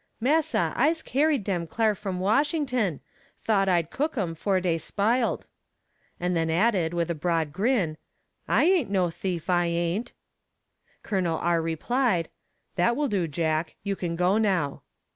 [0.19, 3.01] "Massa, I'se carried dem cl'ar from Washington;
[3.37, 5.45] thought I'd cook 'em 'fore dey sp'il'd";
[6.19, 7.97] and then added, with a broad grin,
[8.47, 10.13] "I aint no thief, I aint."
[11.03, 11.27] Col.
[11.37, 11.61] R.
[11.61, 12.29] replied:
[12.77, 14.81] "That will do, Jack, you can go now."